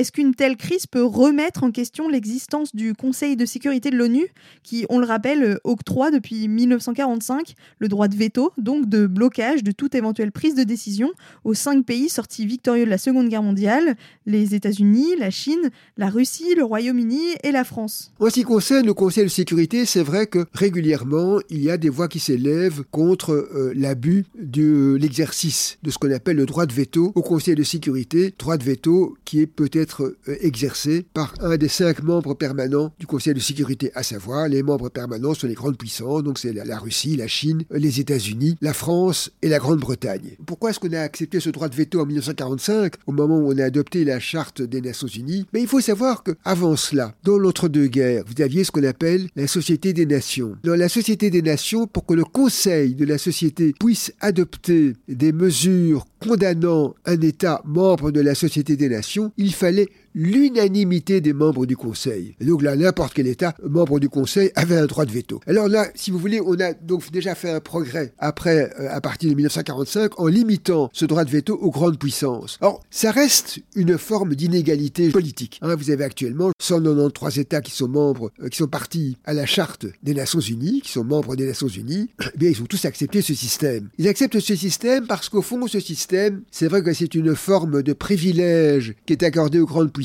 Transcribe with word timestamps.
Est-ce 0.00 0.12
qu'une 0.12 0.34
telle 0.34 0.56
crise 0.56 0.86
peut 0.86 1.04
remettre 1.04 1.62
en 1.62 1.70
question 1.70 2.08
l'existence 2.08 2.74
du 2.74 2.94
Conseil 2.94 3.36
de 3.36 3.44
sécurité 3.44 3.90
de 3.90 3.98
l'ONU, 3.98 4.28
qui, 4.62 4.86
on 4.88 4.98
le 4.98 5.04
rappelle, 5.04 5.58
octroie 5.62 6.10
depuis 6.10 6.48
1945 6.48 7.52
le 7.78 7.88
droit 7.88 8.08
de 8.08 8.16
veto, 8.16 8.50
donc 8.56 8.88
de 8.88 9.06
blocage 9.06 9.62
de 9.62 9.72
toute 9.72 9.94
éventuelle 9.94 10.32
prise 10.32 10.54
de 10.54 10.62
décision 10.62 11.10
aux 11.44 11.52
cinq 11.52 11.84
pays 11.84 12.08
sortis 12.08 12.46
victorieux 12.46 12.86
de 12.86 12.90
la 12.90 12.96
Seconde 12.96 13.28
Guerre 13.28 13.42
mondiale, 13.42 13.94
les 14.24 14.54
États-Unis, 14.54 15.16
la 15.18 15.30
Chine, 15.30 15.68
la 15.98 16.08
Russie, 16.08 16.54
le 16.56 16.64
Royaume-Uni 16.64 17.20
et 17.44 17.52
la 17.52 17.64
France? 17.64 18.10
En 18.20 18.30
ce 18.30 18.32
qui 18.32 18.42
concerne 18.42 18.86
le 18.86 18.94
Conseil 18.94 19.24
de 19.24 19.28
sécurité, 19.28 19.84
c'est 19.84 20.02
vrai 20.02 20.26
que 20.26 20.46
régulièrement, 20.54 21.40
il 21.50 21.62
y 21.62 21.70
a 21.70 21.76
des 21.76 21.90
voix 21.90 22.08
qui 22.08 22.20
s'élèvent 22.20 22.84
contre 22.90 23.32
euh, 23.32 23.74
l'abus 23.76 24.24
de 24.34 24.96
l'exercice 24.98 25.76
de 25.82 25.90
ce 25.90 25.98
qu'on 25.98 26.10
appelle 26.10 26.38
le 26.38 26.46
droit 26.46 26.64
de 26.64 26.72
veto 26.72 27.12
au 27.14 27.20
Conseil 27.20 27.54
de 27.54 27.64
sécurité, 27.64 28.32
droit 28.38 28.56
de 28.56 28.64
veto 28.64 29.18
qui 29.26 29.40
est 29.40 29.46
peut-être 29.46 29.89
euh, 30.00 30.16
exercé 30.40 31.06
par 31.14 31.34
un 31.40 31.56
des 31.56 31.68
cinq 31.68 32.02
membres 32.02 32.34
permanents 32.34 32.92
du 32.98 33.06
Conseil 33.06 33.34
de 33.34 33.40
sécurité, 33.40 33.90
à 33.94 34.02
savoir 34.02 34.48
les 34.48 34.62
membres 34.62 34.88
permanents 34.88 35.34
sont 35.34 35.46
les 35.46 35.54
grandes 35.54 35.76
puissances, 35.76 36.22
donc 36.22 36.38
c'est 36.38 36.52
la, 36.52 36.78
Russie, 36.78 37.16
la 37.16 37.28
Chine, 37.28 37.64
les 37.70 38.00
États-Unis, 38.00 38.56
la 38.60 38.72
France 38.72 39.30
et 39.42 39.48
la 39.48 39.58
Grande-Bretagne. 39.58 40.36
Pourquoi 40.46 40.70
est-ce 40.70 40.80
qu'on 40.80 40.92
a 40.92 41.00
accepté 41.00 41.40
ce 41.40 41.50
droit 41.50 41.68
de 41.68 41.74
veto 41.74 42.00
en 42.00 42.06
1945, 42.06 42.94
au 43.06 43.12
moment 43.12 43.38
où 43.38 43.52
on 43.52 43.58
a 43.58 43.64
adopté 43.64 44.04
la 44.04 44.20
Charte 44.20 44.62
des 44.62 44.80
Nations 44.80 45.08
Unies? 45.08 45.46
Mais 45.52 45.60
il 45.60 45.68
faut 45.68 45.80
savoir 45.80 46.22
qu'avant 46.22 46.76
cela, 46.76 47.14
dans 47.24 47.38
l'entre-deux-guerres, 47.38 48.24
vous 48.26 48.42
aviez 48.42 48.64
ce 48.64 48.70
qu'on 48.70 48.84
appelle 48.84 49.28
la 49.36 49.46
Société 49.46 49.92
des 49.92 50.06
Nations. 50.06 50.56
Dans 50.64 50.76
la 50.76 50.88
Société 50.88 51.30
des 51.30 51.42
Nations, 51.42 51.86
pour 51.86 52.06
que 52.06 52.14
le 52.14 52.24
Conseil 52.24 52.94
de 52.94 53.04
la 53.04 53.18
société 53.18 53.74
puisse 53.78 54.12
adopter 54.20 54.94
des 55.08 55.32
mesures 55.32 56.06
condamnant 56.20 56.94
un 57.06 57.20
État 57.20 57.62
membre 57.64 58.10
de 58.10 58.20
la 58.20 58.34
Société 58.34 58.76
des 58.76 58.88
Nations, 58.88 59.32
il 59.36 59.52
fallait 59.54 59.88
l'unanimité 60.14 61.20
des 61.20 61.32
membres 61.32 61.66
du 61.66 61.76
Conseil. 61.76 62.34
Donc 62.40 62.62
là, 62.62 62.76
n'importe 62.76 63.14
quel 63.14 63.26
État 63.26 63.54
membre 63.62 64.00
du 64.00 64.08
Conseil 64.08 64.50
avait 64.54 64.76
un 64.76 64.86
droit 64.86 65.04
de 65.04 65.12
veto. 65.12 65.40
Alors 65.46 65.68
là, 65.68 65.88
si 65.94 66.10
vous 66.10 66.18
voulez, 66.18 66.40
on 66.40 66.58
a 66.60 66.72
donc 66.72 67.10
déjà 67.10 67.34
fait 67.34 67.50
un 67.50 67.60
progrès 67.60 68.12
après, 68.18 68.72
euh, 68.78 68.88
à 68.90 69.00
partir 69.00 69.30
de 69.30 69.34
1945, 69.34 70.18
en 70.18 70.26
limitant 70.26 70.90
ce 70.92 71.04
droit 71.04 71.24
de 71.24 71.30
veto 71.30 71.56
aux 71.60 71.70
grandes 71.70 71.98
puissances. 71.98 72.58
Or, 72.60 72.82
ça 72.90 73.10
reste 73.10 73.60
une 73.74 73.98
forme 73.98 74.34
d'inégalité 74.34 75.10
politique. 75.10 75.58
Hein, 75.62 75.74
vous 75.76 75.90
avez 75.90 76.04
actuellement 76.04 76.50
193 76.60 77.38
États 77.38 77.60
qui 77.60 77.72
sont 77.72 77.88
membres, 77.88 78.30
euh, 78.42 78.48
qui 78.48 78.58
sont 78.58 78.66
partis 78.66 79.16
à 79.24 79.32
la 79.32 79.46
Charte 79.46 79.86
des 80.02 80.14
Nations 80.14 80.40
Unies, 80.40 80.80
qui 80.82 80.92
sont 80.92 81.04
membres 81.04 81.36
des 81.36 81.46
Nations 81.46 81.68
Unies. 81.68 82.10
Eh 82.32 82.38
bien, 82.38 82.50
ils 82.50 82.62
ont 82.62 82.66
tous 82.66 82.84
accepté 82.84 83.22
ce 83.22 83.34
système. 83.34 83.88
Ils 83.98 84.06
acceptent 84.06 84.38
ce 84.38 84.54
système 84.54 85.06
parce 85.06 85.28
qu'au 85.28 85.42
fond, 85.42 85.66
ce 85.66 85.80
système, 85.80 86.42
c'est 86.52 86.68
vrai 86.68 86.82
que 86.82 86.92
c'est 86.92 87.14
une 87.16 87.34
forme 87.34 87.82
de 87.82 87.92
privilège 87.92 88.94
qui 89.04 89.12
est 89.12 89.24
accordée 89.24 89.58
aux 89.58 89.66
grandes 89.66 89.92
puissances 89.92 89.99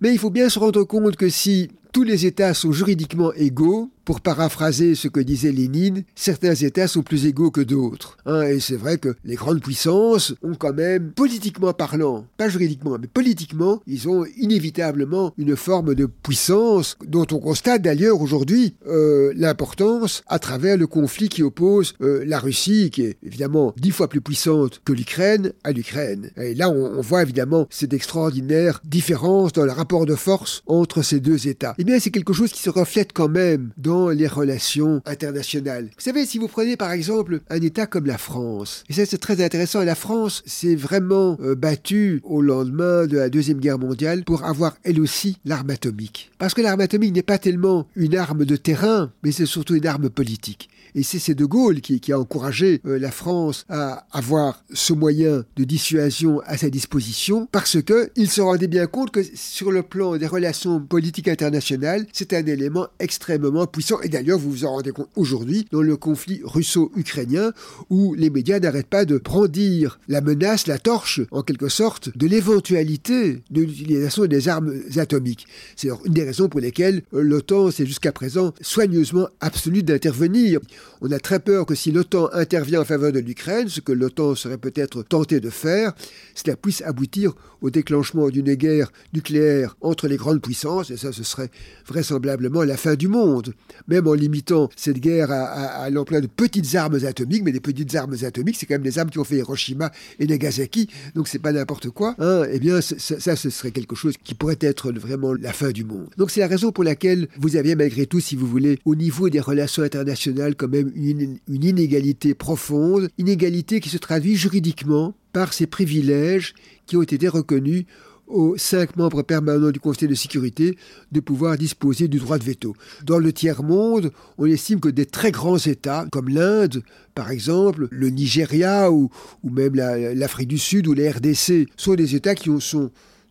mais 0.00 0.12
il 0.12 0.18
faut 0.18 0.30
bien 0.30 0.48
se 0.48 0.58
rendre 0.58 0.84
compte 0.84 1.16
que 1.16 1.28
si 1.28 1.70
tous 1.92 2.02
les 2.02 2.26
États 2.26 2.54
sont 2.54 2.72
juridiquement 2.72 3.32
égaux, 3.32 3.90
pour 4.06 4.20
paraphraser 4.20 4.94
ce 4.94 5.08
que 5.08 5.18
disait 5.18 5.50
Lénine, 5.50 6.04
certains 6.14 6.54
États 6.54 6.86
sont 6.86 7.02
plus 7.02 7.26
égaux 7.26 7.50
que 7.50 7.60
d'autres. 7.60 8.16
Hein, 8.24 8.42
et 8.42 8.60
c'est 8.60 8.76
vrai 8.76 8.98
que 8.98 9.16
les 9.24 9.34
grandes 9.34 9.60
puissances 9.60 10.32
ont 10.42 10.54
quand 10.54 10.72
même, 10.72 11.10
politiquement 11.10 11.72
parlant, 11.72 12.24
pas 12.36 12.48
juridiquement, 12.48 12.98
mais 13.00 13.08
politiquement, 13.08 13.82
ils 13.88 14.08
ont 14.08 14.24
inévitablement 14.38 15.34
une 15.36 15.56
forme 15.56 15.96
de 15.96 16.06
puissance 16.06 16.96
dont 17.04 17.26
on 17.32 17.40
constate 17.40 17.82
d'ailleurs 17.82 18.22
aujourd'hui 18.22 18.76
euh, 18.86 19.32
l'importance 19.34 20.22
à 20.28 20.38
travers 20.38 20.76
le 20.76 20.86
conflit 20.86 21.28
qui 21.28 21.42
oppose 21.42 21.94
euh, 22.00 22.22
la 22.24 22.38
Russie, 22.38 22.90
qui 22.90 23.02
est 23.02 23.16
évidemment 23.24 23.74
dix 23.76 23.90
fois 23.90 24.08
plus 24.08 24.20
puissante 24.20 24.80
que 24.84 24.92
l'Ukraine, 24.92 25.52
à 25.64 25.72
l'Ukraine. 25.72 26.30
Et 26.36 26.54
là, 26.54 26.70
on, 26.70 26.98
on, 26.98 27.00
voit 27.00 27.22
évidemment 27.22 27.66
cette 27.70 27.92
extraordinaire 27.92 28.80
différence 28.84 29.52
dans 29.52 29.64
le 29.64 29.72
rapport 29.72 30.06
de 30.06 30.14
force 30.14 30.62
entre 30.66 31.02
ces 31.02 31.18
deux 31.18 31.48
États. 31.48 31.74
Eh 31.78 31.84
bien, 31.84 31.98
c'est 31.98 32.12
quelque 32.12 32.32
chose 32.32 32.52
qui 32.52 32.62
se 32.62 32.70
reflète 32.70 33.12
quand 33.12 33.28
même 33.28 33.72
dans 33.76 33.95
les 34.10 34.26
relations 34.26 35.00
internationales. 35.06 35.86
Vous 35.96 36.02
savez, 36.02 36.26
si 36.26 36.38
vous 36.38 36.48
prenez 36.48 36.76
par 36.76 36.92
exemple 36.92 37.40
un 37.50 37.60
État 37.60 37.86
comme 37.86 38.06
la 38.06 38.18
France, 38.18 38.84
et 38.88 38.92
ça 38.92 39.06
c'est 39.06 39.18
très 39.18 39.42
intéressant, 39.42 39.82
la 39.82 39.94
France 39.94 40.42
s'est 40.46 40.74
vraiment 40.74 41.36
euh, 41.40 41.54
battue 41.54 42.20
au 42.24 42.42
lendemain 42.42 43.06
de 43.06 43.16
la 43.16 43.30
Deuxième 43.30 43.60
Guerre 43.60 43.78
mondiale 43.78 44.24
pour 44.24 44.44
avoir 44.44 44.76
elle 44.84 45.00
aussi 45.00 45.38
l'arme 45.44 45.70
atomique. 45.70 46.30
Parce 46.38 46.54
que 46.54 46.62
l'arme 46.62 46.80
atomique 46.80 47.14
n'est 47.14 47.22
pas 47.22 47.38
tellement 47.38 47.86
une 47.96 48.16
arme 48.16 48.44
de 48.44 48.56
terrain, 48.56 49.12
mais 49.22 49.32
c'est 49.32 49.46
surtout 49.46 49.74
une 49.74 49.86
arme 49.86 50.10
politique. 50.10 50.68
Et 50.94 51.02
c'est 51.02 51.34
De 51.34 51.44
Gaulle 51.44 51.82
qui, 51.82 52.12
a 52.12 52.18
encouragé 52.18 52.80
euh, 52.86 52.98
la 52.98 53.10
France 53.10 53.66
à 53.68 54.06
avoir 54.12 54.64
ce 54.72 54.94
moyen 54.94 55.44
de 55.56 55.64
dissuasion 55.64 56.40
à 56.46 56.56
sa 56.56 56.70
disposition 56.70 57.48
parce 57.52 57.76
qu'il 57.82 58.30
se 58.30 58.40
rendait 58.40 58.66
bien 58.66 58.86
compte 58.86 59.10
que 59.10 59.20
sur 59.34 59.72
le 59.72 59.82
plan 59.82 60.16
des 60.16 60.26
relations 60.26 60.80
politiques 60.80 61.28
internationales, 61.28 62.06
c'est 62.14 62.32
un 62.32 62.46
élément 62.46 62.86
extrêmement 62.98 63.66
puissant. 63.66 63.85
Et 64.02 64.08
d'ailleurs, 64.08 64.38
vous 64.38 64.50
vous 64.50 64.64
en 64.64 64.72
rendez 64.72 64.92
compte 64.92 65.08
aujourd'hui 65.16 65.66
dans 65.70 65.82
le 65.82 65.96
conflit 65.96 66.40
russo-ukrainien 66.44 67.52
où 67.90 68.14
les 68.14 68.30
médias 68.30 68.58
n'arrêtent 68.58 68.86
pas 68.86 69.04
de 69.04 69.18
brandir 69.18 69.98
la 70.08 70.20
menace, 70.20 70.66
la 70.66 70.78
torche, 70.78 71.20
en 71.30 71.42
quelque 71.42 71.68
sorte, 71.68 72.16
de 72.16 72.26
l'éventualité 72.26 73.42
de 73.50 73.62
l'utilisation 73.62 74.26
des 74.26 74.48
armes 74.48 74.72
atomiques. 74.96 75.46
C'est 75.76 75.88
une 76.04 76.12
des 76.12 76.24
raisons 76.24 76.48
pour 76.48 76.60
lesquelles 76.60 77.02
l'OTAN 77.12 77.70
s'est 77.70 77.86
jusqu'à 77.86 78.12
présent 78.12 78.52
soigneusement 78.60 79.28
absolue 79.40 79.82
d'intervenir. 79.82 80.60
On 81.00 81.12
a 81.12 81.18
très 81.18 81.40
peur 81.40 81.66
que 81.66 81.74
si 81.74 81.92
l'OTAN 81.92 82.28
intervient 82.32 82.80
en 82.80 82.84
faveur 82.84 83.12
de 83.12 83.20
l'Ukraine, 83.20 83.68
ce 83.68 83.80
que 83.80 83.92
l'OTAN 83.92 84.34
serait 84.34 84.58
peut-être 84.58 85.02
tenté 85.02 85.40
de 85.40 85.50
faire, 85.50 85.92
cela 86.34 86.56
puisse 86.56 86.82
aboutir 86.82 87.32
au 87.60 87.70
déclenchement 87.70 88.28
d'une 88.28 88.54
guerre 88.54 88.92
nucléaire 89.14 89.76
entre 89.80 90.08
les 90.08 90.16
grandes 90.16 90.42
puissances, 90.42 90.90
et 90.90 90.96
ça 90.96 91.12
ce 91.12 91.22
serait 91.22 91.50
vraisemblablement 91.86 92.62
la 92.62 92.76
fin 92.76 92.94
du 92.94 93.08
monde. 93.08 93.54
Même 93.88 94.06
en 94.06 94.14
limitant 94.14 94.68
cette 94.76 94.98
guerre 94.98 95.30
à, 95.30 95.88
l'emploi 95.90 96.20
de 96.20 96.26
petites 96.26 96.74
armes 96.74 96.98
atomiques, 97.04 97.42
mais 97.44 97.52
des 97.52 97.60
petites 97.60 97.94
armes 97.94 98.16
atomiques, 98.22 98.56
c'est 98.56 98.66
quand 98.66 98.74
même 98.74 98.82
des 98.82 98.98
armes 98.98 99.10
qui 99.10 99.18
ont 99.18 99.24
fait 99.24 99.36
Hiroshima 99.36 99.92
et 100.18 100.26
Nagasaki, 100.26 100.88
donc 101.14 101.28
c'est 101.28 101.38
pas 101.38 101.52
n'importe 101.52 101.90
quoi, 101.90 102.14
hein, 102.18 102.44
eh 102.50 102.58
bien 102.58 102.80
ça, 102.80 103.36
ce 103.36 103.50
serait 103.50 103.70
quelque 103.70 103.94
chose 103.94 104.14
qui 104.22 104.34
pourrait 104.34 104.58
être 104.60 104.92
vraiment 104.92 105.34
la 105.34 105.52
fin 105.52 105.70
du 105.70 105.84
monde. 105.84 106.08
Donc 106.16 106.30
c'est 106.30 106.40
la 106.40 106.48
raison 106.48 106.72
pour 106.72 106.84
laquelle 106.84 107.28
vous 107.38 107.56
aviez 107.56 107.74
malgré 107.74 108.06
tout, 108.06 108.20
si 108.20 108.36
vous 108.36 108.46
voulez, 108.46 108.78
au 108.84 108.94
niveau 108.94 109.28
des 109.28 109.40
relations 109.40 109.82
internationales, 109.82 110.54
quand 110.56 110.68
même 110.68 110.90
une, 110.94 111.38
inégalité 111.48 112.34
profonde, 112.34 113.08
inégalité 113.18 113.80
qui 113.80 113.88
se 113.88 113.98
traduit 113.98 114.36
juridiquement 114.36 115.14
par 115.32 115.52
ces 115.52 115.66
privilèges 115.66 116.54
qui 116.86 116.96
ont 116.96 117.02
été 117.02 117.28
reconnus 117.28 117.84
aux 118.26 118.56
cinq 118.56 118.96
membres 118.96 119.22
permanents 119.22 119.70
du 119.70 119.80
Conseil 119.80 120.08
de 120.08 120.14
sécurité 120.14 120.76
de 121.12 121.20
pouvoir 121.20 121.56
disposer 121.56 122.08
du 122.08 122.18
droit 122.18 122.38
de 122.38 122.44
veto. 122.44 122.74
Dans 123.04 123.18
le 123.18 123.32
tiers-monde, 123.32 124.12
on 124.38 124.46
estime 124.46 124.80
que 124.80 124.88
des 124.88 125.06
très 125.06 125.30
grands 125.30 125.58
États, 125.58 126.06
comme 126.10 126.28
l'Inde, 126.28 126.82
par 127.14 127.30
exemple, 127.30 127.88
le 127.90 128.10
Nigeria 128.10 128.90
ou, 128.90 129.10
même 129.44 129.74
l'Afrique 129.74 130.48
du 130.48 130.58
Sud 130.58 130.86
ou 130.86 130.94
la 130.94 131.12
RDC, 131.12 131.68
sont 131.76 131.94
des 131.94 132.14
États 132.14 132.34
qui 132.34 132.50
sont 132.60 132.90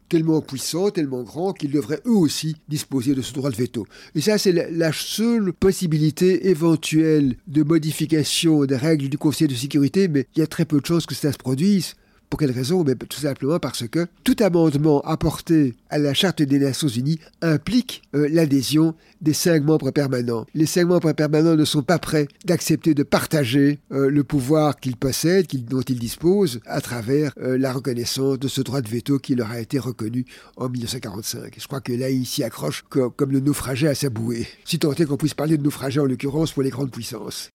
tellement 0.10 0.42
puissants, 0.42 0.92
tellement 0.92 1.24
grands, 1.24 1.54
qu'ils 1.54 1.72
devraient 1.72 2.02
eux 2.06 2.16
aussi 2.16 2.56
disposer 2.68 3.16
de 3.16 3.22
ce 3.22 3.34
droit 3.34 3.50
de 3.50 3.56
veto. 3.56 3.86
Et 4.14 4.22
ça, 4.22 4.38
c'est 4.38 4.52
la, 4.52 4.92
seule 4.94 5.52
possibilité 5.54 6.50
éventuelle 6.50 7.36
de 7.48 7.64
modification 7.64 8.66
des 8.66 8.78
règles 8.78 9.10
du 9.10 9.18
Conseil 9.18 9.48
de 9.48 9.56
sécurité, 9.56 10.08
mais 10.08 10.28
il 10.36 10.40
y 10.40 10.44
a 10.44 10.48
très 10.48 10.66
peu 10.66 10.80
de 10.80 10.86
chances 10.86 11.06
que 11.06 11.16
ça 11.16 11.32
se 11.32 11.38
produise. 11.38 11.96
Pour 12.30 12.40
quelle 12.40 12.52
raison? 12.52 12.84
Mais 12.84 12.96
Tout 12.96 13.20
simplement 13.20 13.60
parce 13.60 13.88
que 13.88 14.08
tout 14.24 14.36
amendement 14.40 15.02
apporté 15.02 15.76
à 15.90 15.98
la 15.98 16.14
Charte 16.14 16.42
des 16.42 16.60
Nations 16.60 16.88
Unies 16.88 17.20
implique 17.42 18.04
euh, 18.16 18.28
l'adhésion 18.32 18.96
des 19.22 19.34
cinq 19.34 19.64
membres 19.64 19.92
permanents. 19.92 20.46
Les 20.54 20.66
cinq 20.66 20.86
membres 20.86 21.14
permanents 21.14 21.56
ne 21.56 21.66
sont 21.66 21.84
pas 21.84 22.00
prêts 22.00 22.28
d'accepter 22.46 22.94
de 22.94 23.04
partager 23.04 23.80
euh, 23.92 24.10
le 24.10 24.24
pouvoir 24.24 24.80
qu'ils 24.80 24.98
possèdent, 24.98 25.48
dont 25.68 25.82
ils 25.82 26.00
disposent, 26.00 26.60
à 26.66 26.82
travers 26.82 27.32
euh, 27.42 27.58
la 27.58 27.72
reconnaissance 27.72 28.40
de 28.40 28.48
ce 28.48 28.62
droit 28.62 28.82
de 28.82 28.90
veto 28.90 29.20
qui 29.20 29.36
leur 29.36 29.52
a 29.52 29.60
été 29.60 29.80
reconnu 29.80 30.26
en 30.58 30.70
1945. 30.70 31.54
Je 31.58 31.68
crois 31.68 31.82
que 31.82 31.94
là, 31.94 32.10
ils 32.10 32.26
s'y 32.26 32.44
accrochent 32.44 32.84
comme 32.90 33.32
le 33.32 33.40
naufragé 33.40 33.88
à 33.88 33.96
sa 33.96 34.10
bouée. 34.10 34.48
Si 34.66 34.80
tant 34.80 34.92
est 34.92 35.06
qu'on 35.06 35.18
puisse 35.18 35.34
parler 35.34 35.58
de 35.58 35.64
naufragé 35.64 36.00
en 36.00 36.06
l'occurrence 36.06 36.52
pour 36.52 36.64
les 36.64 36.70
grandes 36.70 36.92
puissances. 36.92 37.52